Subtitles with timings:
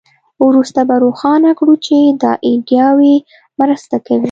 [0.47, 3.15] وروسته به روښانه کړو چې دا ایډیاوې
[3.59, 4.19] مرسته کوي